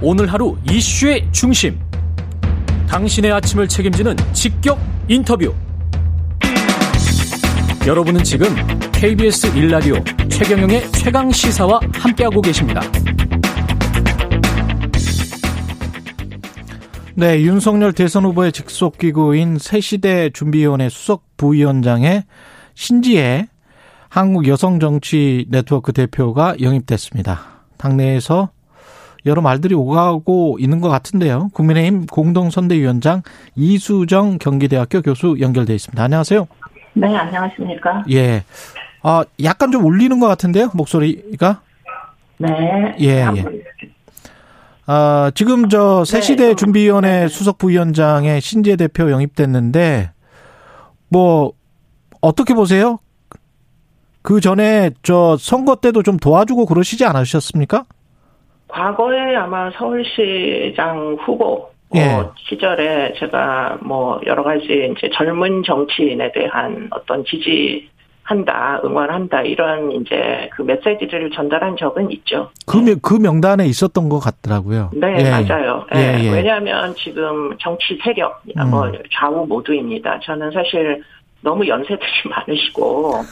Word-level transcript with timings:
오늘 0.00 0.32
하루 0.32 0.56
이슈의 0.70 1.26
중심. 1.32 1.76
당신의 2.88 3.32
아침을 3.32 3.66
책임지는 3.66 4.14
직격 4.32 4.78
인터뷰. 5.08 5.52
여러분은 7.84 8.22
지금 8.22 8.46
KBS 8.92 9.48
일라디오 9.56 9.96
최경영의 10.28 10.92
최강 10.92 11.32
시사와 11.32 11.80
함께하고 11.94 12.40
계십니다. 12.40 12.80
네, 17.16 17.42
윤석열 17.42 17.92
대선 17.92 18.24
후보의 18.24 18.52
직속 18.52 18.98
기구인 18.98 19.58
새시대 19.58 20.30
준비위원회 20.30 20.88
수석 20.90 21.24
부위원장의 21.36 22.22
신지혜 22.74 23.48
한국 24.08 24.46
여성 24.46 24.78
정치 24.78 25.46
네트워크 25.48 25.92
대표가 25.92 26.54
영입됐습니다. 26.60 27.64
당내에서 27.78 28.50
여러 29.26 29.42
말들이 29.42 29.74
오가고 29.74 30.58
있는 30.60 30.80
것 30.80 30.88
같은데요. 30.88 31.50
국민의힘 31.52 32.06
공동선대위원장 32.06 33.22
이수정 33.56 34.38
경기대학교 34.38 35.02
교수 35.02 35.36
연결돼 35.40 35.74
있습니다. 35.74 36.02
안녕하세요. 36.02 36.46
네, 36.94 37.14
안녕하십니까. 37.14 38.04
예. 38.10 38.44
아, 39.02 39.24
약간 39.42 39.70
좀 39.70 39.84
울리는 39.84 40.18
것 40.18 40.26
같은데요, 40.26 40.70
목소리가? 40.74 41.60
네. 42.38 42.94
예, 43.00 43.26
예. 43.36 43.44
아, 44.86 45.30
지금 45.34 45.68
저 45.68 46.04
새시대 46.04 46.48
네, 46.48 46.54
준비위원회 46.54 47.20
네. 47.20 47.28
수석 47.28 47.58
부위원장의 47.58 48.40
신재 48.40 48.76
대표 48.76 49.10
영입됐는데, 49.10 50.10
뭐, 51.08 51.52
어떻게 52.20 52.54
보세요? 52.54 52.98
그 54.22 54.40
전에 54.40 54.90
저 55.02 55.36
선거 55.38 55.76
때도 55.76 56.02
좀 56.02 56.16
도와주고 56.16 56.66
그러시지 56.66 57.04
않으셨습니까? 57.04 57.84
과거에 58.68 59.34
아마 59.36 59.70
서울시장 59.70 61.16
후보 61.20 61.70
예. 61.94 62.04
어, 62.12 62.32
시절에 62.36 63.14
제가 63.18 63.78
뭐 63.80 64.20
여러 64.26 64.42
가지 64.42 64.92
이제 64.94 65.08
젊은 65.14 65.62
정치인에 65.62 66.32
대한 66.32 66.88
어떤 66.90 67.24
지지 67.24 67.88
한다, 68.24 68.78
응원한다 68.84 69.40
이런 69.40 69.90
이제 69.92 70.50
그 70.54 70.60
메시지를 70.60 71.30
전달한 71.30 71.78
적은 71.78 72.10
있죠. 72.12 72.50
그, 72.66 72.76
명- 72.76 72.98
그 73.02 73.14
명단에 73.14 73.64
있었던 73.64 74.10
것 74.10 74.18
같더라고요. 74.18 74.90
네, 74.92 75.16
예. 75.18 75.30
맞아요. 75.30 75.86
예, 75.94 75.98
예, 76.18 76.24
예. 76.24 76.30
왜냐하면 76.30 76.94
지금 76.94 77.56
정치 77.58 77.98
세력, 78.04 78.42
음. 78.58 78.68
뭐 78.68 78.92
좌우 79.10 79.46
모두입니다. 79.46 80.20
저는 80.22 80.50
사실 80.50 81.02
너무 81.40 81.66
연세들이 81.66 82.10
많으시고, 82.28 83.22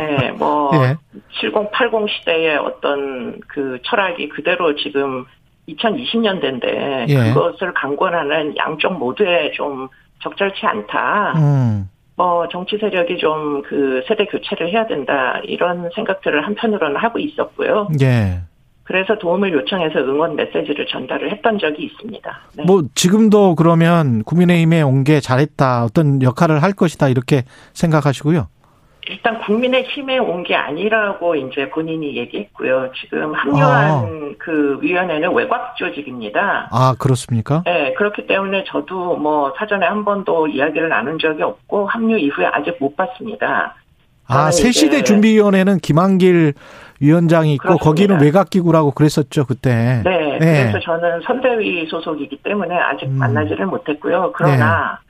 예, 0.00 0.30
뭐 0.32 0.70
예. 0.84 0.96
70, 1.40 1.70
80 1.72 2.10
시대의 2.10 2.56
어떤 2.58 3.40
그 3.46 3.78
철학이 3.84 4.28
그대로 4.28 4.74
지금 4.76 5.24
2020년대인데 5.68 7.08
예. 7.08 7.32
그것을 7.32 7.74
강권하는 7.74 8.56
양쪽 8.56 8.94
모두에 8.98 9.52
좀 9.52 9.88
적절치 10.22 10.66
않다. 10.66 11.34
음. 11.36 11.88
뭐 12.16 12.48
정치 12.48 12.76
세력이 12.78 13.18
좀 13.18 13.62
그 13.68 14.02
세대 14.08 14.24
교체를 14.24 14.72
해야 14.72 14.86
된다 14.86 15.40
이런 15.44 15.90
생각들을 15.94 16.44
한편으로는 16.46 16.96
하고 16.96 17.18
있었고요. 17.18 17.88
예. 18.00 18.40
그래서 18.88 19.18
도움을 19.18 19.52
요청해서 19.52 19.98
응원 20.00 20.34
메시지를 20.34 20.86
전달을 20.86 21.30
했던 21.30 21.58
적이 21.58 21.84
있습니다. 21.84 22.40
네. 22.56 22.64
뭐, 22.64 22.82
지금도 22.94 23.54
그러면 23.54 24.24
국민의힘에 24.24 24.80
온 24.82 25.04
게 25.04 25.20
잘했다, 25.20 25.84
어떤 25.84 26.22
역할을 26.22 26.62
할 26.62 26.72
것이다, 26.72 27.08
이렇게 27.08 27.42
생각하시고요. 27.74 28.48
일단 29.10 29.40
국민의 29.42 29.84
힘에 29.84 30.16
온 30.18 30.42
게 30.42 30.54
아니라고 30.54 31.34
이제 31.36 31.68
본인이 31.70 32.16
얘기했고요. 32.16 32.90
지금 33.00 33.34
합류한 33.34 34.36
그 34.38 34.78
위원회는 34.80 35.34
외곽 35.34 35.76
조직입니다. 35.76 36.68
아, 36.72 36.94
그렇습니까? 36.98 37.62
네, 37.66 37.92
그렇기 37.94 38.26
때문에 38.26 38.64
저도 38.68 39.16
뭐 39.16 39.52
사전에 39.58 39.84
한 39.86 40.04
번도 40.04 40.48
이야기를 40.48 40.88
나눈 40.88 41.18
적이 41.18 41.42
없고 41.42 41.86
합류 41.86 42.18
이후에 42.18 42.46
아직 42.46 42.74
못 42.80 42.96
봤습니다. 42.96 43.74
아, 44.30 44.50
새시대 44.50 44.96
이제- 44.98 45.04
준비위원회는 45.04 45.78
김한길 45.78 46.52
위원장이 47.00 47.54
있고, 47.54 47.76
그렇습니다. 47.76 47.84
거기는 47.84 48.20
외곽기구라고 48.20 48.92
그랬었죠, 48.92 49.46
그때. 49.46 50.02
네, 50.04 50.38
그래서 50.38 50.80
저는 50.80 51.20
선대위 51.22 51.86
소속이기 51.86 52.42
때문에 52.42 52.76
아직 52.76 53.06
음. 53.06 53.18
만나지를 53.18 53.66
못했고요. 53.66 54.32
그러나 54.36 55.00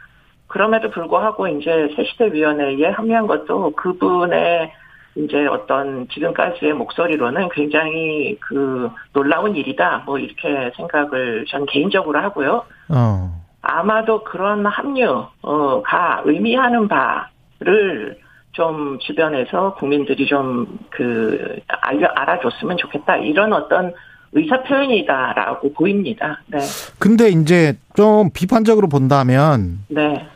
그럼에도 0.47 0.91
불구하고 0.91 1.47
이제 1.48 1.88
새시대 1.94 2.32
위원회에 2.32 2.91
합류한 2.91 3.27
것도 3.27 3.72
그분의 3.72 4.72
이제 5.16 5.47
어떤 5.47 6.06
지금까지의 6.09 6.72
목소리로는 6.75 7.48
굉장히 7.50 8.37
그 8.41 8.88
놀라운 9.12 9.56
일이다. 9.56 10.04
뭐 10.06 10.19
이렇게 10.19 10.71
생각을 10.77 11.44
전 11.48 11.66
개인적으로 11.66 12.21
하고요. 12.21 12.65
어. 12.88 13.38
아마도 13.60 14.22
그런 14.25 14.65
합류가 14.65 16.22
의미하는 16.25 16.88
바를 16.88 18.19
좀 18.59 18.99
주변에서 18.99 19.77
국민들이 19.77 20.27
좀 20.27 20.67
그 20.91 21.61
알려 21.69 22.09
알아줬으면 22.09 22.77
좋겠다. 22.77 23.19
이런 23.19 23.53
어떤 23.53 23.95
의사 24.33 24.61
표현이다라고 24.65 25.73
보입니다. 25.73 26.41
네, 26.49 26.59
근데 26.99 27.29
이제 27.29 27.79
좀 27.95 28.31
비판적으로 28.35 28.89
본다면, 28.89 29.79
네, 29.87 30.27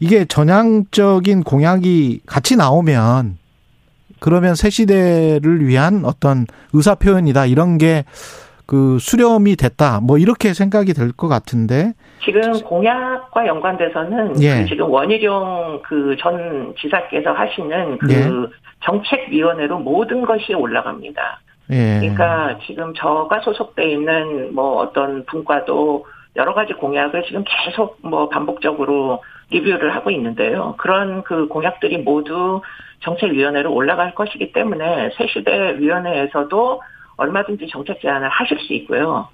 이게 0.00 0.26
전향적인 0.26 1.44
공약이 1.44 2.20
같이 2.26 2.56
나오면, 2.56 3.38
그러면 4.20 4.54
새 4.54 4.68
시대를 4.68 5.66
위한 5.66 6.04
어떤 6.04 6.46
의사 6.74 6.94
표현이다, 6.94 7.46
이런 7.46 7.78
게 7.78 8.04
그 8.66 8.98
수렴이 8.98 9.56
됐다, 9.56 10.00
뭐 10.00 10.18
이렇게 10.18 10.54
생각이 10.54 10.94
될 10.94 11.12
것 11.12 11.28
같은데, 11.28 11.92
지금 12.24 12.52
공약과 12.62 13.46
연관돼서는 13.46 14.40
예. 14.42 14.62
그 14.62 14.68
지금 14.68 14.90
원희룡 14.90 15.82
그 15.82 16.16
전 16.18 16.74
지사께서 16.78 17.32
하시는 17.32 17.98
그 17.98 18.12
예. 18.12 18.24
정책위원회로 18.84 19.78
모든 19.78 20.22
것이 20.22 20.54
올라갑니다. 20.54 21.40
예. 21.70 21.98
그러니까 22.00 22.58
지금 22.66 22.92
저가 22.94 23.40
소속돼 23.40 23.90
있는 23.90 24.54
뭐 24.54 24.78
어떤 24.78 25.24
분과도 25.26 26.06
여러 26.36 26.54
가지 26.54 26.72
공약을 26.72 27.24
지금 27.24 27.44
계속 27.46 27.98
뭐 28.02 28.28
반복적으로 28.28 29.22
리뷰를 29.50 29.94
하고 29.94 30.10
있는데요. 30.10 30.74
그런 30.78 31.22
그 31.24 31.46
공약들이 31.48 31.98
모두 31.98 32.62
정책위원회로 33.00 33.72
올라갈 33.72 34.14
것이기 34.14 34.52
때문에 34.52 35.10
새시대 35.16 35.78
위원회에서도 35.78 36.80
얼마든지 37.22 37.68
정책 37.68 38.00
제안을 38.00 38.28
하실 38.28 38.58
수 38.58 38.72
있고요. 38.74 39.28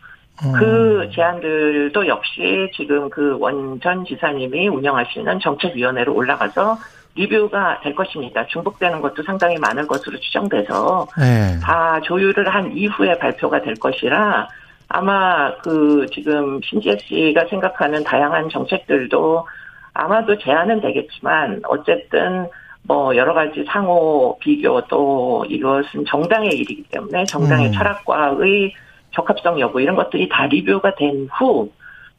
음. 0.45 0.53
그 0.53 1.11
제안들도 1.13 2.07
역시 2.07 2.71
지금 2.75 3.11
그 3.11 3.37
원전 3.39 4.05
지사님이 4.05 4.69
운영하시는 4.69 5.41
정책위원회로 5.41 6.15
올라가서 6.15 6.79
리뷰가 7.17 7.81
될 7.83 7.95
것입니다. 7.95 8.47
중복되는 8.47 9.01
것도 9.01 9.25
상당히 9.25 9.59
많을 9.59 9.87
것으로 9.87 10.19
추정돼서 10.21 11.09
예. 11.21 11.59
다 11.61 12.01
조율을 12.03 12.49
한 12.49 12.73
이후에 12.77 13.19
발표가 13.19 13.61
될 13.61 13.75
것이라 13.75 14.49
아마 14.89 15.55
그 15.59 16.07
지금 16.13 16.61
신지혜 16.63 16.97
씨가 16.99 17.47
생각하는 17.51 18.05
다양한 18.05 18.49
정책들도 18.49 19.47
아마도 19.95 20.39
제안은 20.39 20.81
되겠지만 20.81 21.63
어쨌든 21.65 22.47
뭐 22.83 23.15
여러 23.17 23.35
가지 23.35 23.65
상호 23.69 24.39
비교 24.41 24.81
또 24.89 25.45
이것은 25.49 26.05
정당의 26.07 26.51
일이기 26.51 26.85
때문에 26.85 27.25
정당의 27.25 27.69
음. 27.69 27.73
철학과의 27.73 28.75
적합성 29.13 29.61
여부 29.61 29.81
이런 29.81 29.97
것들이 29.97 30.29
다 30.29 30.47
리뷰가 30.47 30.95
된 30.95 31.29
후 31.39 31.71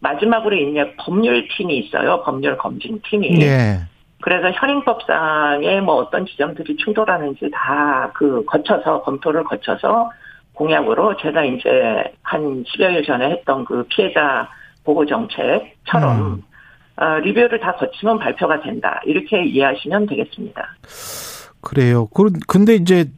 마지막으로 0.01 0.55
이제 0.55 0.95
법률팀이 0.97 1.77
있어요. 1.77 2.21
법률 2.23 2.57
검증팀이. 2.57 3.41
예. 3.41 3.79
그래서 4.21 4.49
현행법상의 4.51 5.81
뭐 5.81 5.95
어떤 5.95 6.25
지점들이 6.25 6.75
충돌하는지 6.77 7.49
다 7.53 8.11
그 8.13 8.43
거쳐서 8.45 9.01
검토를 9.03 9.43
거쳐서 9.43 10.11
공약으로 10.53 11.15
제가 11.17 11.43
이제 11.45 12.03
한 12.23 12.63
10여일 12.63 13.05
전에 13.05 13.29
했던 13.29 13.63
그 13.65 13.85
피해자 13.89 14.49
보호 14.83 15.05
정책처럼 15.05 16.17
음. 16.21 16.43
어, 17.01 17.19
리뷰를 17.19 17.59
다 17.59 17.75
거치면 17.75 18.19
발표가 18.19 18.61
된다. 18.61 18.99
이렇게 19.05 19.45
이해하시면 19.45 20.07
되겠습니다. 20.07 20.61
그래요. 21.61 22.07
그- 22.07 22.31
근데 22.47 22.75
이제 22.75 23.09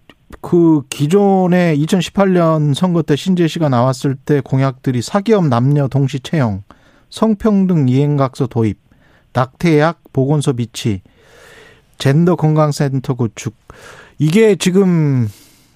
그 0.42 0.84
기존에 0.90 1.76
2018년 1.78 2.74
선거 2.74 3.02
때 3.02 3.16
신재 3.16 3.48
씨가 3.48 3.70
나왔을 3.70 4.16
때 4.16 4.40
공약들이 4.42 5.02
사기업 5.02 5.48
남녀 5.48 5.88
동시 5.88 6.20
채용, 6.20 6.64
성평등 7.10 7.90
이행각서 7.90 8.48
도입, 8.48 8.78
낙태약 9.34 10.00
보건소 10.14 10.54
비치, 10.54 11.02
젠더 11.98 12.36
건강센터 12.36 13.16
구축. 13.16 13.56
이게 14.20 14.56
지금 14.56 15.28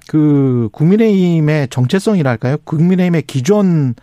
그 0.07 0.69
국민의힘의 0.71 1.67
정체성이랄까요? 1.69 2.57
국민의힘의 2.63 3.23
기존 3.23 3.95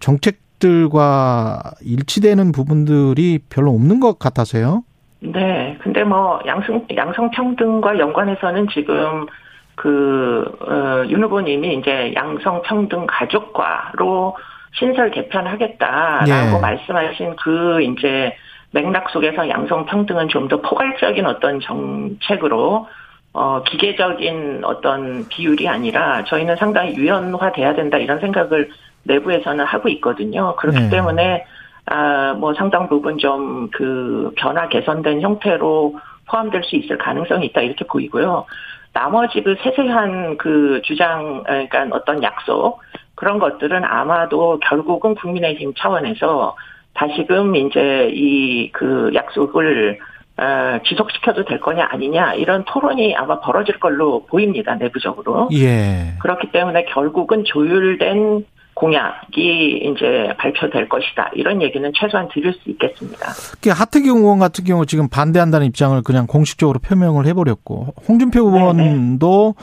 정책 0.00 0.38
들과 0.64 1.60
일치되는 1.82 2.52
부분들이 2.52 3.38
별로 3.50 3.72
없는 3.72 4.00
것 4.00 4.18
같아서요. 4.18 4.82
네. 5.20 5.76
근데 5.82 6.04
뭐 6.04 6.40
양성 6.46 6.86
양성 6.96 7.30
평등과 7.30 7.98
연관해서는 7.98 8.68
지금 8.72 9.26
그, 9.74 10.44
어, 10.60 11.04
윤 11.08 11.22
후보님이 11.22 11.74
이제 11.74 12.14
양성 12.14 12.62
평등 12.62 13.06
가족과로 13.06 14.36
신설 14.72 15.10
개편하겠다라고 15.10 16.56
예. 16.56 16.60
말씀하신 16.60 17.36
그 17.36 17.82
이제 17.82 18.34
맥락 18.70 19.10
속에서 19.10 19.48
양성 19.48 19.84
평등은 19.84 20.28
좀 20.28 20.48
더 20.48 20.60
포괄적인 20.62 21.26
어떤 21.26 21.60
정책으로 21.60 22.86
어, 23.34 23.62
기계적인 23.64 24.62
어떤 24.64 25.28
비율이 25.28 25.68
아니라 25.68 26.24
저희는 26.24 26.56
상당히 26.56 26.94
유연화돼야 26.94 27.74
된다 27.74 27.98
이런 27.98 28.20
생각을 28.20 28.70
내부에서는 29.04 29.64
하고 29.64 29.88
있거든요. 29.90 30.56
그렇기 30.56 30.78
네. 30.80 30.90
때문에 30.90 31.44
아, 31.86 32.34
뭐 32.34 32.54
상당 32.54 32.88
부분 32.88 33.18
좀 33.18 33.68
그 33.72 34.32
변화 34.36 34.68
개선된 34.68 35.20
형태로 35.20 35.96
포함될 36.26 36.62
수 36.64 36.76
있을 36.76 36.96
가능성이 36.98 37.46
있다 37.46 37.60
이렇게 37.60 37.84
보이고요. 37.86 38.46
나머지 38.92 39.42
그 39.42 39.56
세세한 39.62 40.36
그 40.38 40.80
주장, 40.84 41.42
그러니까 41.44 41.86
어떤 41.90 42.22
약속 42.22 42.80
그런 43.14 43.38
것들은 43.38 43.84
아마도 43.84 44.58
결국은 44.60 45.14
국민의힘 45.14 45.74
차원에서 45.76 46.56
다시금 46.94 47.56
이제 47.56 48.10
이 48.14 48.70
그 48.72 49.10
약속을 49.14 49.98
어, 50.36 50.78
지속시켜도 50.84 51.44
될 51.44 51.60
거냐 51.60 51.86
아니냐 51.90 52.34
이런 52.34 52.64
토론이 52.64 53.14
아마 53.16 53.38
벌어질 53.40 53.78
걸로 53.78 54.24
보입니다 54.26 54.74
내부적으로. 54.74 55.48
예. 55.52 56.14
그렇기 56.20 56.50
때문에 56.50 56.86
결국은 56.86 57.44
조율된 57.44 58.44
공약이 58.74 59.82
이제 59.84 60.34
발표될 60.38 60.88
것이다. 60.88 61.30
이런 61.34 61.62
얘기는 61.62 61.90
최소한 61.94 62.28
드릴 62.32 62.52
수 62.52 62.70
있겠습니다. 62.70 63.28
그 63.62 63.70
하태경 63.70 64.18
의원 64.18 64.38
같은 64.38 64.64
경우 64.64 64.84
지금 64.84 65.08
반대한다는 65.08 65.66
입장을 65.68 66.00
그냥 66.02 66.26
공식적으로 66.26 66.80
표명을 66.80 67.26
해버렸고 67.26 67.94
홍준표 68.08 68.40
의원도 68.40 69.54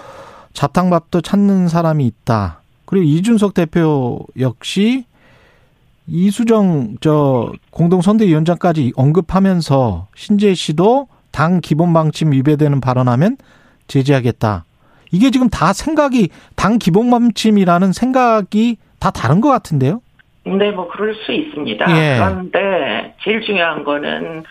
자탕밥도 0.54 1.22
찾는 1.22 1.68
사람이 1.68 2.06
있다. 2.06 2.62
그리고 2.86 3.06
이준석 3.06 3.54
대표 3.54 4.20
역시 4.40 5.06
이수정 6.08 6.98
저 7.00 7.52
공동선대위원장까지 7.72 8.94
언급하면서 8.96 10.08
신재 10.16 10.54
씨도 10.54 11.08
당 11.32 11.62
기본 11.62 11.94
방침 11.94 12.32
위배되는 12.34 12.82
발언하면 12.82 13.38
제재하겠다. 13.88 14.66
이게 15.12 15.32
지금 15.32 15.50
다 15.50 15.74
생각이 15.74 16.30
당 16.56 16.80
기본 16.80 17.10
방침이라는 17.10 17.94
생각이 17.94 18.78
다 19.02 19.10
다른 19.10 19.42
것 19.42 19.50
같은데요. 19.50 20.02
네, 20.46 20.72
뭐 20.72 20.88
그럴 20.88 21.16
수 21.16 21.32
있습니다. 21.32 21.86
예. 21.98 22.18
그런데 22.18 23.16
제일 23.24 23.42
중요한 23.42 23.84
거는 23.84 24.44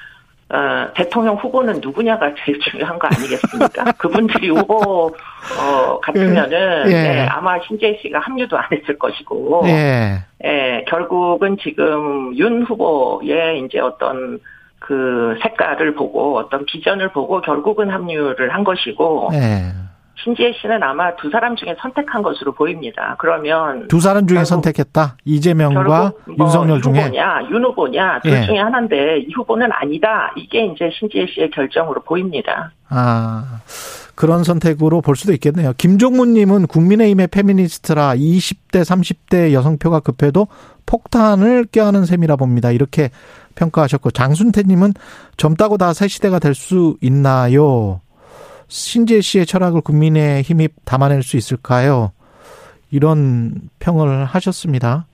어, 0.52 0.92
대통령 0.96 1.36
후보는 1.36 1.80
누구냐가 1.80 2.34
제일 2.44 2.58
중요한 2.58 2.98
거 2.98 3.06
아니겠습니까? 3.06 3.92
그분들이 3.98 4.48
후보 4.50 5.14
어, 5.58 6.00
같으면은 6.00 6.82
예. 6.86 6.90
네, 6.90 7.26
아마 7.26 7.60
신재 7.60 8.00
씨가 8.02 8.18
합류도 8.18 8.58
안 8.58 8.64
했을 8.72 8.98
것이고, 8.98 9.62
예. 9.66 10.18
예, 10.44 10.84
결국은 10.88 11.56
지금 11.62 12.36
윤 12.36 12.64
후보의 12.64 13.64
이제 13.64 13.78
어떤 13.78 14.40
그 14.80 15.38
색깔을 15.42 15.94
보고 15.94 16.38
어떤 16.38 16.64
비전을 16.66 17.12
보고 17.12 17.40
결국은 17.40 17.90
합류를 17.90 18.52
한 18.52 18.64
것이고 18.64 19.30
예. 19.34 19.72
신지혜 20.16 20.52
씨는 20.60 20.82
아마 20.82 21.14
두 21.16 21.30
사람 21.30 21.56
중에 21.56 21.74
선택한 21.80 22.22
것으로 22.22 22.52
보입니다. 22.52 23.16
그러면 23.18 23.88
두 23.88 24.00
사람 24.00 24.26
중에 24.26 24.44
선택했다. 24.44 25.16
이재명과 25.24 26.12
뭐 26.26 26.36
윤석열 26.46 26.82
중에. 26.82 27.00
후보냐, 27.04 27.48
윤 27.50 27.64
후보냐 27.64 28.20
둘 28.22 28.32
예. 28.32 28.44
중에 28.44 28.58
하나인데 28.58 29.20
이 29.20 29.32
후보는 29.34 29.68
아니다. 29.72 30.32
이게 30.36 30.66
이제 30.66 30.90
신지혜 30.98 31.26
씨의 31.26 31.50
결정으로 31.52 32.02
보입니다. 32.02 32.72
아, 32.90 33.60
그런 34.14 34.44
선택으로 34.44 35.00
볼 35.00 35.16
수도 35.16 35.32
있겠네요. 35.32 35.72
김종문님은 35.78 36.66
국민의힘의 36.66 37.28
페미니스트라 37.28 38.14
20대, 38.16 38.82
30대 38.82 39.52
여성표가 39.54 40.00
급해도 40.00 40.48
폭탄을 40.84 41.66
껴안은 41.72 42.04
셈이라 42.04 42.36
봅니다. 42.36 42.70
이렇게 42.72 43.08
평가하셨고, 43.54 44.10
장순태님은 44.10 44.92
젊다고 45.38 45.78
다 45.78 45.92
새 45.94 46.08
시대가 46.08 46.38
될 46.38 46.54
수 46.54 46.96
있나요? 47.00 48.00
신재 48.70 49.20
씨의 49.20 49.46
철학을 49.46 49.80
국민의 49.80 50.42
힘이 50.42 50.68
담아낼 50.84 51.24
수 51.24 51.36
있을까요? 51.36 52.12
이런 52.92 53.68
평을 53.80 54.24
하셨습니다. 54.24 55.06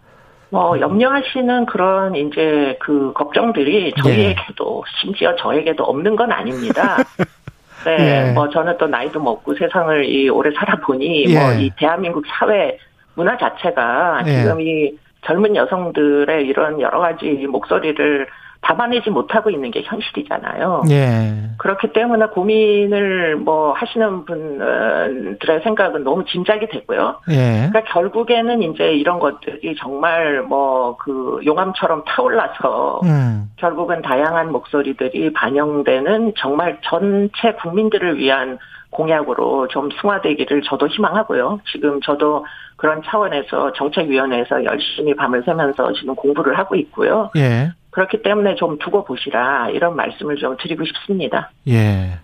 뭐 0.50 0.78
염려하시는 0.78 1.66
그런 1.66 2.14
이제 2.14 2.76
그 2.80 3.12
걱정들이 3.14 3.94
예. 3.96 4.02
저희에게도 4.02 4.84
심지어 5.00 5.34
저에게도 5.36 5.82
없는 5.82 6.16
건 6.16 6.30
아닙니다. 6.32 6.98
예. 7.86 7.96
네, 7.96 8.32
뭐 8.32 8.48
저는 8.50 8.76
또 8.78 8.86
나이도 8.86 9.20
먹고 9.20 9.54
세상을 9.54 10.04
이 10.04 10.28
오래 10.28 10.50
살아보니 10.54 11.24
예. 11.28 11.38
뭐이 11.38 11.70
대한민국 11.78 12.24
사회 12.28 12.78
문화 13.14 13.36
자체가 13.38 14.22
예. 14.26 14.42
지금 14.42 14.60
이 14.60 14.92
젊은 15.24 15.56
여성들의 15.56 16.46
이런 16.46 16.80
여러 16.80 17.00
가지 17.00 17.46
목소리를 17.48 18.26
담아내지 18.66 19.10
못하고 19.10 19.50
있는 19.50 19.70
게 19.70 19.82
현실이잖아요. 19.82 20.82
예. 20.90 21.32
그렇기 21.58 21.92
때문에 21.92 22.26
고민을 22.26 23.36
뭐 23.36 23.72
하시는 23.72 24.24
분들의 24.24 25.62
생각은 25.62 26.04
너무 26.04 26.24
짐작이 26.24 26.66
되고요. 26.68 27.20
예. 27.30 27.68
그러니까 27.70 27.84
결국에는 27.92 28.62
이제 28.62 28.92
이런 28.92 29.18
것들이 29.18 29.76
정말 29.76 30.42
뭐 30.42 30.96
그 30.98 31.40
용암처럼 31.44 32.04
타올라서 32.04 33.00
음. 33.04 33.50
결국은 33.56 34.02
다양한 34.02 34.52
목소리들이 34.52 35.32
반영되는 35.32 36.34
정말 36.36 36.78
전체 36.82 37.52
국민들을 37.62 38.18
위한 38.18 38.58
공약으로 38.90 39.68
좀 39.68 39.90
승화되기를 40.00 40.62
저도 40.62 40.88
희망하고요. 40.88 41.60
지금 41.70 42.00
저도 42.00 42.46
그런 42.76 43.02
차원에서 43.04 43.72
정책위원회에서 43.72 44.64
열심히 44.64 45.14
밤을 45.14 45.42
새면서 45.44 45.92
지금 45.92 46.14
공부를 46.14 46.58
하고 46.58 46.74
있고요. 46.76 47.30
예. 47.36 47.70
그렇기 47.96 48.22
때문에 48.22 48.56
좀 48.56 48.78
두고 48.78 49.04
보시라 49.06 49.70
이런 49.70 49.96
말씀을 49.96 50.36
좀 50.36 50.54
드리고 50.60 50.84
싶습니다. 50.84 51.50
예. 51.66 52.18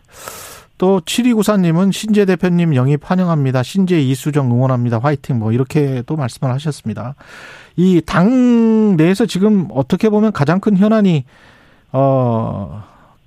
또 0.77 1.01
7294님은 1.01 1.93
신재 1.95 2.27
대표님 2.27 2.75
영입 2.75 3.11
환영합니다. 3.11 3.63
신재 3.63 3.99
이수정 3.99 4.51
응원합니다. 4.51 4.99
화이팅 4.99 5.39
뭐 5.39 5.51
이렇게 5.51 6.03
또 6.07 6.17
말씀을 6.17 6.53
하셨습니다. 6.53 7.15
이 7.77 8.03
당 8.05 8.97
내에서 8.99 9.25
지금 9.25 9.69
어떻게 9.73 10.11
보면 10.11 10.33
가장 10.33 10.61
큰 10.61 10.77
현안이 10.77 11.25
어, 11.93 12.85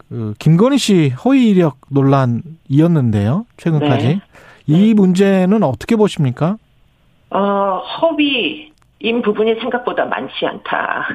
그 0.09 0.35
김건희 0.37 0.77
씨 0.77 1.09
허위 1.25 1.49
이력 1.49 1.77
논란이었는데요. 1.89 3.47
최근까지. 3.57 4.07
네. 4.07 4.21
이 4.67 4.93
문제는 4.93 5.63
어떻게 5.63 5.95
보십니까? 5.95 6.57
어, 7.31 7.39
허위인 8.01 9.21
부분이 9.23 9.55
생각보다 9.61 10.05
많지 10.05 10.45
않다. 10.45 11.07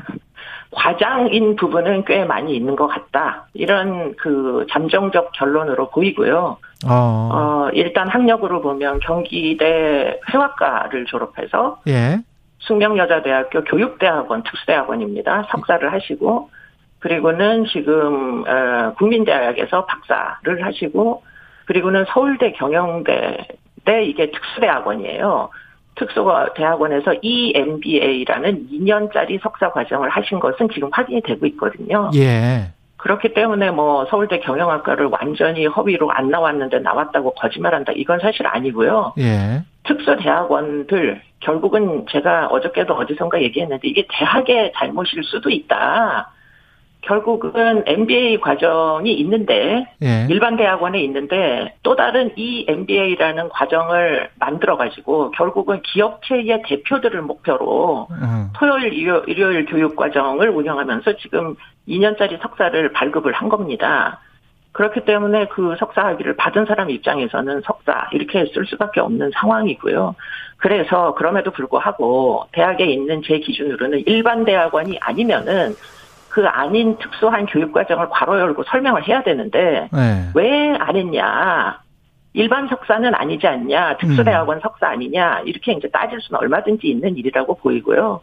과장인 0.72 1.56
부분은 1.56 2.04
꽤 2.04 2.24
많이 2.24 2.54
있는 2.54 2.76
것 2.76 2.86
같다. 2.86 3.48
이런 3.54 4.14
그 4.16 4.66
잠정적 4.70 5.32
결론으로 5.32 5.90
보이고요. 5.90 6.58
어, 6.86 6.90
어, 7.32 7.70
일단 7.72 8.08
학력으로 8.08 8.60
보면 8.60 9.00
경기대 9.00 10.20
회화과를 10.32 11.06
졸업해서 11.06 11.80
예. 11.88 12.18
숙명여자대학교 12.60 13.64
교육대학원 13.64 14.42
특수대학원입니다. 14.44 15.48
석사를 15.50 15.92
하시고 15.92 16.50
그리고는 17.00 17.64
지금 17.66 18.44
어, 18.46 18.94
국민대학에서 18.96 19.86
박사를 19.86 20.64
하시고 20.64 21.22
그리고는 21.66 22.04
서울대 22.12 22.52
경영대 22.52 23.48
대 23.84 24.04
이게 24.04 24.30
특수대학원이에요. 24.30 25.50
특수대학원에서 25.97 27.14
E 27.23 27.52
EMBA라는 27.54 28.68
2년짜리 28.70 29.40
석사 29.42 29.70
과정을 29.70 30.09
하신 30.09 30.40
것은 30.40 30.68
지금 30.73 30.88
확인이 30.92 31.20
되고 31.23 31.47
있거든요. 31.47 32.11
예. 32.14 32.73
그렇기 32.97 33.32
때문에 33.32 33.70
뭐 33.70 34.06
서울대 34.06 34.40
경영학과를 34.40 35.06
완전히 35.06 35.66
허위로 35.66 36.11
안 36.12 36.30
나왔는데 36.30 36.80
나왔다고 36.80 37.35
거짓말한다 37.35 37.92
이건 37.97 38.20
사실 38.20 38.47
아니고요. 38.47 39.14
예. 39.18 39.62
특수대학원들 39.85 41.23
결국은 41.40 42.04
제가 42.11 42.49
어저께도 42.49 42.94
어디선가 42.94 43.40
얘기했는데 43.42 43.88
이게 43.88 44.06
대학의 44.11 44.73
잘못일 44.76 45.25
수도 45.25 45.49
있다. 45.49 46.30
결국은 47.02 47.83
MBA 47.87 48.40
과정이 48.40 49.12
있는데 49.14 49.87
예. 50.02 50.26
일반 50.28 50.57
대학원에 50.57 51.00
있는데 51.02 51.75
또 51.83 51.97
다른 51.97 52.30
이 52.37 52.66
MBA라는 52.69 53.49
과정을 53.49 54.30
만들어 54.38 54.76
가지고 54.76 55.30
결국은 55.30 55.80
기업체의 55.83 56.62
대표들을 56.66 57.23
목표로 57.23 58.09
음. 58.11 58.50
토요일 58.54 58.92
일요, 58.92 59.23
일요일 59.26 59.64
교육 59.66 59.97
과정을 59.97 60.50
운영하면서 60.50 61.16
지금 61.16 61.57
2년짜리 61.88 62.40
석사를 62.40 62.92
발급을 62.92 63.33
한 63.33 63.49
겁니다. 63.49 64.21
그렇기 64.73 65.04
때문에 65.04 65.47
그 65.49 65.75
석사 65.78 66.04
학위를 66.07 66.37
받은 66.37 66.66
사람 66.66 66.90
입장에서는 66.90 67.62
석사 67.62 68.09
이렇게 68.12 68.47
쓸 68.54 68.66
수밖에 68.66 69.00
없는 69.00 69.33
상황이고요. 69.35 70.14
그래서 70.59 71.14
그럼에도 71.14 71.50
불구하고 71.50 72.45
대학에 72.52 72.85
있는 72.85 73.23
제 73.25 73.38
기준으로는 73.38 74.04
일반 74.07 74.45
대학원이 74.45 74.99
아니면은 75.00 75.75
그 76.30 76.46
아닌 76.46 76.96
특수한 76.99 77.46
교육 77.46 77.72
과정을 77.72 78.08
괄호 78.08 78.38
열고 78.38 78.64
설명을 78.64 79.06
해야 79.06 79.22
되는데 79.22 79.88
예. 79.92 80.30
왜안 80.34 80.96
했냐? 80.96 81.80
일반 82.32 82.68
석사는 82.68 83.12
아니지 83.12 83.46
않냐, 83.46 83.96
특수대학원 83.96 84.58
음. 84.58 84.60
석사 84.62 84.88
아니냐, 84.88 85.42
이렇게 85.44 85.72
이제 85.72 85.88
따질 85.88 86.20
수는 86.20 86.40
얼마든지 86.40 86.87
있는 86.87 87.16
일이라고 87.16 87.56
보이고요. 87.56 88.20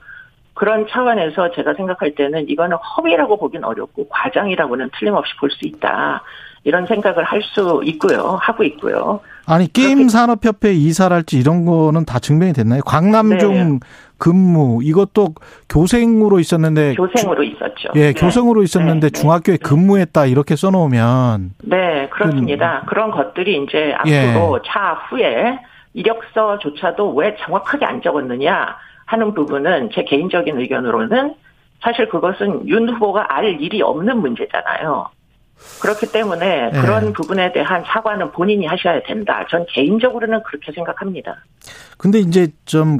그런 0.53 0.87
차원에서 0.87 1.51
제가 1.51 1.73
생각할 1.73 2.15
때는 2.15 2.49
이거는 2.49 2.77
허위라고 2.77 3.37
보긴 3.37 3.63
어렵고 3.65 4.07
과장이라고는 4.07 4.91
틀림없이 4.97 5.35
볼 5.37 5.51
수 5.51 5.67
있다. 5.67 6.23
이런 6.63 6.85
생각을 6.85 7.23
할 7.23 7.41
수 7.41 7.81
있고요. 7.85 8.37
하고 8.41 8.63
있고요. 8.63 9.21
아니 9.45 9.71
게임 9.71 10.09
산업 10.09 10.43
협회 10.43 10.73
이사랄지 10.73 11.37
이런 11.39 11.65
거는 11.65 12.03
다 12.03 12.19
증명이 12.19 12.51
됐나요? 12.53 12.81
광남중 12.85 13.53
네. 13.53 13.79
근무 14.17 14.81
이것도 14.83 15.29
교생으로 15.69 16.39
있었는데 16.39 16.95
교생으로 16.95 17.43
있었죠. 17.43 17.89
예, 17.95 18.11
네. 18.11 18.13
교생으로 18.13 18.63
있었는데 18.63 19.09
네. 19.09 19.19
중학교에 19.19 19.57
네. 19.57 19.63
근무했다 19.63 20.25
이렇게 20.25 20.55
써 20.55 20.69
놓으면 20.69 21.51
네 21.63 22.09
그렇습니다. 22.09 22.81
그, 22.81 22.89
그런 22.89 23.11
것들이 23.11 23.63
이제 23.63 23.93
앞으로 23.97 24.59
예. 24.59 24.67
차후에 24.67 25.59
이력서조차도 25.93 27.15
왜 27.15 27.35
정확하게 27.39 27.85
안 27.85 28.01
적었느냐 28.01 28.75
하는 29.05 29.33
부분은 29.33 29.91
제 29.93 30.03
개인적인 30.03 30.59
의견으로는 30.59 31.35
사실 31.81 32.09
그것은 32.09 32.67
윤 32.67 32.89
후보가 32.89 33.27
알 33.29 33.61
일이 33.61 33.81
없는 33.81 34.19
문제잖아요. 34.19 35.07
그렇기 35.81 36.11
때문에 36.11 36.71
네. 36.71 36.81
그런 36.81 37.13
부분에 37.13 37.51
대한 37.51 37.83
사과는 37.85 38.31
본인이 38.31 38.65
하셔야 38.65 39.01
된다. 39.03 39.45
전 39.49 39.65
개인적으로는 39.69 40.43
그렇게 40.43 40.71
생각합니다. 40.71 41.37
근데 41.97 42.19
이제 42.19 42.49
좀 42.65 42.99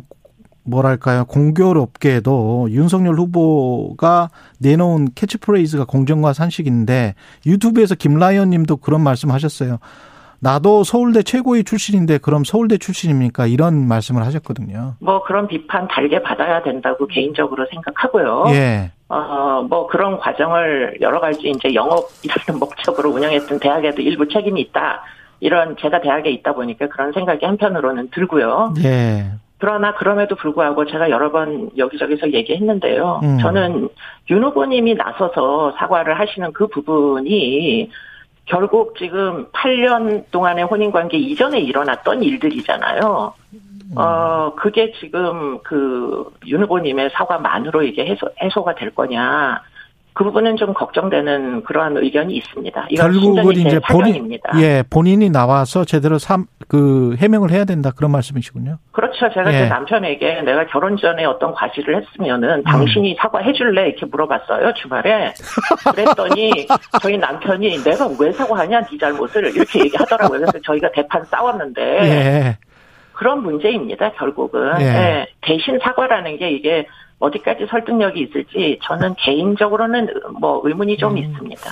뭐랄까요 0.64 1.26
공교롭게도 1.26 2.68
윤석열 2.72 3.16
후보가 3.16 4.30
내놓은 4.60 5.10
캐치프레이즈가 5.16 5.86
공정과 5.86 6.34
산식인데 6.34 7.16
유튜브에서 7.46 7.96
김라이언님도 7.96 8.78
그런 8.78 9.02
말씀하셨어요. 9.02 9.80
나도 10.40 10.84
서울대 10.84 11.24
최고위 11.24 11.64
출신인데 11.64 12.20
그럼 12.20 12.44
서울대 12.44 12.78
출신입니까? 12.78 13.48
이런 13.48 13.88
말씀을 13.88 14.26
하셨거든요. 14.26 14.96
뭐 15.00 15.24
그런 15.24 15.48
비판 15.48 15.88
달게 15.88 16.22
받아야 16.22 16.62
된다고 16.62 17.08
개인적으로 17.08 17.66
생각하고요. 17.72 18.46
예. 18.50 18.92
어, 19.10 19.66
뭐 19.68 19.88
그런 19.88 20.18
과정을 20.20 20.98
여러 21.02 21.20
가지 21.20 21.50
이제 21.50 21.74
영업이라는 21.74 22.60
목적으로 22.60 23.12
운영했던 23.12 23.60
대학에도 23.60 24.02
일부 24.02 24.28
책임이 24.28 24.62
있다. 24.62 25.02
이런 25.40 25.78
제가 25.78 26.02
대학에 26.02 26.30
있다 26.32 26.54
보니까 26.54 26.88
그런 26.88 27.14
생각이 27.14 27.46
한편으로는 27.46 28.10
들고요. 28.12 28.74
예. 28.84 29.32
그러나 29.60 29.96
그럼에도 29.96 30.36
불구하고 30.36 30.86
제가 30.86 31.10
여러 31.10 31.32
번 31.32 31.72
여기저기서 31.78 32.32
얘기했는데요. 32.32 33.22
음. 33.24 33.40
저는 33.40 33.90
윤 34.30 34.44
후보님이 34.44 34.96
나서서 34.96 35.74
사과를 35.80 36.20
하시는 36.20 36.52
그 36.54 36.68
부분이 36.68 37.90
결국 38.48 38.98
지금 38.98 39.46
8년 39.52 40.24
동안의 40.32 40.64
혼인 40.66 40.92
관계 40.92 41.18
이전에 41.18 41.60
일어났던 41.60 42.24
일들이잖아요. 42.24 43.34
음. 43.54 43.98
어, 43.98 44.54
그게 44.56 44.92
지금 45.00 45.60
그, 45.64 46.30
윤 46.48 46.64
후보님의 46.64 47.12
사과만으로 47.14 47.84
이게 47.84 48.06
해소, 48.06 48.30
해소가 48.42 48.76
될 48.76 48.96
거냐. 48.96 49.62
그 50.18 50.24
부분은 50.24 50.58
좀 50.58 50.74
걱정되는 50.74 51.64
그러한 51.64 51.96
의견이 51.96 52.38
있습니다. 52.38 52.88
결국은 52.98 53.52
이제 53.52 53.80
본인, 53.88 54.36
예, 54.60 54.84
본인이 54.90 55.30
나와서 55.30 55.86
제대로 55.86 56.18
삼, 56.18 56.48
그 56.68 57.16
해명을 57.20 57.52
해야 57.52 57.66
된다 57.66 57.92
그런 57.96 58.12
말씀이시군요. 58.14 58.80
그렇죠. 58.94 59.30
제가 59.32 59.54
예. 59.54 59.58
제 59.60 59.70
남편에게 59.70 60.42
내가 60.42 60.66
결혼 60.66 60.98
전에 60.98 61.24
어떤 61.26 61.54
과실을 61.54 62.02
했으면은 62.02 62.64
당신이 62.64 63.12
음. 63.12 63.16
사과해줄래 63.20 63.90
이렇게 63.90 64.08
물어봤어요 64.08 64.74
주말에. 64.74 65.36
그랬더니 65.92 66.66
저희 67.00 67.20
남편이 67.20 67.84
내가 67.84 68.10
왜 68.20 68.32
사과하냐 68.32 68.86
네 68.88 68.98
잘못을 68.98 69.56
이렇게 69.56 69.82
얘기하더라고요. 69.82 70.40
그래서 70.40 70.60
저희가 70.66 70.90
대판 70.94 71.24
싸웠는데. 71.26 71.82
예. 71.82 72.58
그런 73.14 73.44
문제입니다, 73.44 74.14
결국은. 74.14 74.82
예. 74.82 74.86
예. 74.86 75.28
대신 75.42 75.78
사과라는 75.80 76.38
게 76.38 76.50
이게 76.50 76.88
어디까지 77.20 77.66
설득력이 77.70 78.22
있을지 78.22 78.80
저는 78.84 79.16
개인적으로는 79.18 80.08
뭐 80.40 80.62
의문이 80.64 80.98
좀 80.98 81.14
음. 81.14 81.18
있습니다. 81.18 81.70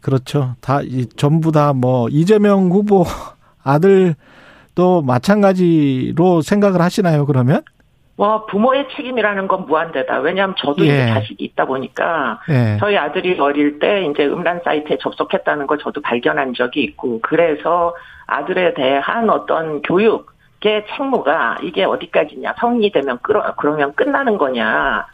그렇죠. 0.00 0.54
다 0.60 0.80
전부 1.16 1.50
다 1.52 1.72
뭐 1.72 2.08
이재명 2.08 2.70
후보 2.70 3.04
아들도 3.64 5.02
마찬가지로 5.04 6.40
생각을 6.42 6.80
하시나요? 6.80 7.26
그러면? 7.26 7.62
뭐 8.18 8.46
부모의 8.46 8.86
책임이라는 8.96 9.46
건 9.46 9.66
무한대다. 9.66 10.20
왜냐하면 10.20 10.54
저도 10.58 10.86
예. 10.86 10.88
이제 10.88 11.06
자식이 11.12 11.44
있다 11.44 11.66
보니까 11.66 12.40
예. 12.48 12.78
저희 12.80 12.96
아들이 12.96 13.38
어릴 13.38 13.78
때 13.78 14.06
이제 14.06 14.24
음란 14.24 14.60
사이트에 14.64 14.96
접속했다는 15.02 15.66
걸 15.66 15.78
저도 15.78 16.00
발견한 16.00 16.54
적이 16.54 16.84
있고 16.84 17.20
그래서 17.22 17.94
아들에 18.26 18.72
대한 18.72 19.28
어떤 19.28 19.82
교육 19.82 20.32
제 20.62 20.84
책무가 20.96 21.58
이게 21.62 21.84
어디까지냐 21.84 22.54
성인이 22.58 22.90
되면 22.92 23.18
끌어 23.22 23.54
그러면 23.56 23.94
끝나는 23.94 24.38
거냐 24.38 25.06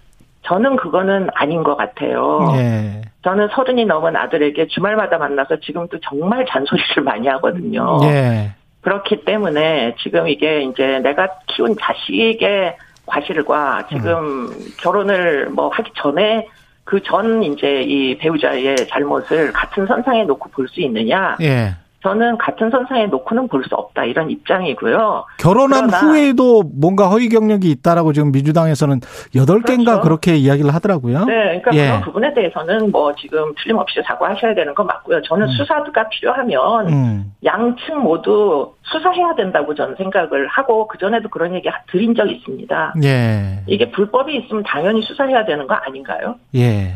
저는 0.42 0.76
그거는 0.76 1.28
아닌 1.34 1.62
것 1.62 1.76
같아요. 1.76 2.48
예. 2.56 3.02
저는 3.22 3.48
서른이 3.52 3.84
넘은 3.84 4.16
아들에게 4.16 4.66
주말마다 4.68 5.18
만나서 5.18 5.60
지금도 5.60 5.98
정말 6.00 6.44
잔소리를 6.46 7.02
많이 7.04 7.28
하거든요. 7.28 7.98
예. 8.04 8.52
그렇기 8.80 9.24
때문에 9.24 9.94
지금 10.00 10.26
이게 10.26 10.62
이제 10.62 10.98
내가 11.00 11.28
키운 11.46 11.76
자식의 11.80 12.76
과실과 13.06 13.86
지금 13.88 14.46
음. 14.46 14.50
결혼을 14.80 15.50
뭐 15.50 15.68
하기 15.68 15.92
전에 15.94 16.48
그 16.84 17.00
전 17.00 17.42
이제 17.44 17.82
이 17.82 18.18
배우자의 18.18 18.76
잘못을 18.88 19.52
같은 19.52 19.86
선상에 19.86 20.24
놓고 20.24 20.50
볼 20.50 20.66
수 20.68 20.80
있느냐? 20.80 21.36
예. 21.40 21.74
저는 22.02 22.36
같은 22.38 22.70
선상에 22.70 23.06
놓고는 23.06 23.48
볼 23.48 23.62
수 23.62 23.74
없다 23.76 24.04
이런 24.04 24.28
입장이고요. 24.28 25.24
결혼한 25.38 25.88
후에도 25.90 26.64
뭔가 26.74 27.08
허위 27.08 27.28
경력이 27.28 27.70
있다라고 27.70 28.12
지금 28.12 28.32
민주당에서는 28.32 29.00
여덟 29.36 29.62
개인가 29.62 29.92
그렇죠. 29.92 30.02
그렇게 30.02 30.34
이야기를 30.36 30.74
하더라고요. 30.74 31.24
네, 31.26 31.60
그러니까 31.62 31.70
예. 31.74 31.86
그런 31.86 32.00
부분에 32.02 32.34
대해서는 32.34 32.90
뭐 32.90 33.14
지금 33.14 33.54
틀림없이 33.62 34.00
사과하셔야 34.04 34.54
되는 34.54 34.74
건 34.74 34.86
맞고요. 34.86 35.22
저는 35.22 35.46
음. 35.46 35.52
수사가 35.52 36.08
필요하면 36.08 36.88
음. 36.88 37.32
양측 37.44 37.96
모두 37.98 38.72
수사해야 38.82 39.34
된다고 39.36 39.72
저는 39.74 39.94
생각을 39.96 40.48
하고 40.48 40.88
그 40.88 40.98
전에도 40.98 41.28
그런 41.28 41.54
얘기 41.54 41.68
드린 41.90 42.14
적이 42.16 42.34
있습니다. 42.34 42.94
예. 43.04 43.60
이게 43.68 43.90
불법이 43.92 44.36
있으면 44.38 44.64
당연히 44.64 45.02
수사해야 45.02 45.44
되는 45.44 45.66
거 45.68 45.74
아닌가요? 45.74 46.34
예. 46.56 46.94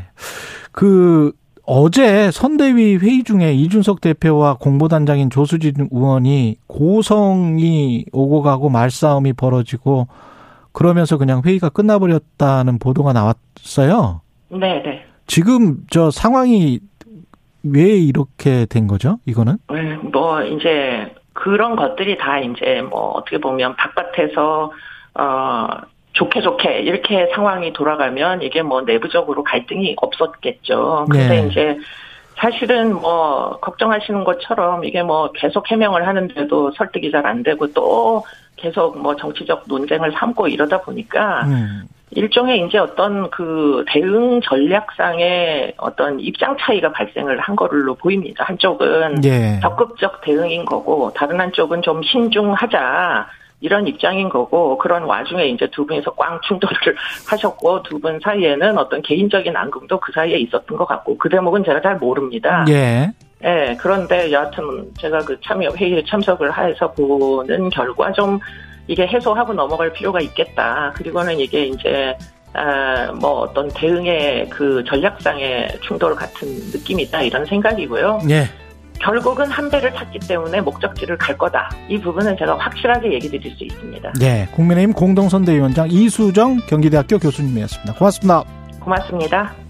그 0.73 1.33
어제 1.67 2.31
선대위 2.31 2.97
회의 2.97 3.25
중에 3.25 3.53
이준석 3.53 4.01
대표와 4.01 4.55
공보단장인 4.55 5.31
조수진 5.31 5.89
의원이 5.91 6.57
고성이 6.69 8.05
오고 8.13 8.43
가고 8.43 8.71
말싸움이 8.71 9.33
벌어지고 9.33 10.07
그러면서 10.73 11.19
그냥 11.19 11.43
회의가 11.45 11.71
끝나버렸다는 11.71 12.79
보도가 12.79 13.13
나왔어요. 13.13 14.21
네, 14.51 14.83
네. 14.83 15.05
지금 15.27 15.79
저 15.91 16.11
상황이 16.13 16.79
왜 17.65 17.83
이렇게 17.83 18.67
된 18.67 18.87
거죠? 18.87 19.19
이거는? 19.27 19.57
네, 19.73 19.97
뭐 19.97 20.43
이제 20.45 21.13
그런 21.33 21.75
것들이 21.75 22.17
다 22.17 22.39
이제 22.39 22.81
뭐 22.83 23.11
어떻게 23.11 23.39
보면 23.39 23.75
바깥에서 23.75 24.71
어 25.19 25.69
좋게 26.17 26.41
좋게 26.41 26.81
이렇게 26.81 27.29
상황이 27.35 27.73
돌아가면 27.73 28.43
이게 28.43 28.63
뭐 28.63 28.81
내부적으로 28.81 29.45
갈등이 29.45 29.97
없었겠죠. 29.99 31.07
근데 31.11 31.43
네. 31.43 31.49
이제 31.49 31.79
사실은 32.37 32.95
뭐 32.95 33.59
걱정하시는 33.61 34.25
것처럼 34.25 34.85
이게 34.85 35.03
뭐 35.03 35.31
계속 35.33 35.71
해명을 35.71 36.07
하는데도 36.07 36.73
설득이 36.73 37.11
잘 37.11 37.27
안 37.27 37.43
되고 37.43 37.73
또 37.73 38.25
계속 38.57 38.99
뭐 38.99 39.15
정치적 39.17 39.65
논쟁을 39.67 40.13
삼고 40.13 40.49
이러다 40.49 40.81
보니까 40.83 41.45
음. 41.47 41.83
일종의 42.13 42.65
이제 42.67 42.79
어떤 42.79 43.29
그 43.31 43.85
대응 43.89 44.41
전략상의 44.41 45.75
어떤 45.77 46.21
입장 46.21 46.57
차이가 46.61 46.93
발생을 46.93 47.41
한 47.41 47.57
걸로 47.57 47.95
보입니다. 47.95 48.45
한쪽은 48.45 49.25
예. 49.25 49.59
적극적 49.61 50.21
대응인 50.23 50.65
거고 50.65 51.13
다른 51.15 51.41
한쪽은 51.41 51.83
좀 51.83 52.03
신중하자. 52.03 53.27
이런 53.61 53.87
입장인 53.87 54.29
거고 54.29 54.77
그런 54.79 55.05
와중에 55.05 55.47
이제 55.47 55.67
두 55.73 55.87
분이서 55.87 56.13
꽝 56.15 56.39
충돌을 56.47 56.75
하셨고 57.29 57.83
두 57.85 57.99
분 57.99 58.21
사이에는 58.23 58.77
어떤 58.79 59.01
개인적인 59.03 59.57
앙금도 59.57 59.99
그 60.01 60.13
사이에 60.13 60.37
있었던 60.39 60.77
것 60.77 60.87
같고 60.87 61.17
그 61.17 61.29
대목은 61.29 61.65
제가 61.65 61.81
잘 61.81 61.97
모릅니다. 61.97 62.65
예. 62.69 63.11
예, 63.45 63.77
그런데 63.81 64.31
여하튼 64.33 64.85
제가 64.99 65.19
그 65.19 65.39
참여 65.43 65.71
회의에 65.77 66.03
참석을 66.09 66.51
해서 66.57 66.91
보는 66.93 67.69
결과 67.71 68.11
좀 68.13 68.39
이게 68.87 69.07
해소하고 69.07 69.53
넘어갈 69.55 69.93
필요가 69.93 70.21
있겠다. 70.21 70.93
그리고는 70.95 71.39
이게 71.41 71.67
이제 71.67 72.17
아, 72.55 73.13
뭐 73.21 73.41
어떤 73.41 73.69
대응의 73.69 74.49
그 74.49 74.83
전략상의 74.85 75.81
충돌 75.83 76.15
같은 76.15 76.49
느낌이다 76.73 77.23
이런 77.23 77.45
생각이고요. 77.45 78.21
예. 78.31 78.45
결국은 79.01 79.51
한 79.51 79.71
배를 79.71 79.93
탔기 79.93 80.21
때문에 80.21 80.61
목적지를 80.61 81.17
갈 81.19 81.37
거다. 81.37 81.71
이 81.89 82.01
부분은 82.01 82.37
제가 82.39 82.57
확실하게 82.59 83.13
얘기 83.13 83.29
드릴 83.29 83.55
수 83.57 83.65
있습니다. 83.65 84.13
네. 84.19 84.49
국민의힘 84.53 84.93
공동선대위원장 84.95 85.89
이수정 85.91 86.59
경기대학교 86.67 87.19
교수님이었습니다. 87.19 87.95
고맙습니다. 87.95 88.45
고맙습니다. 88.81 89.66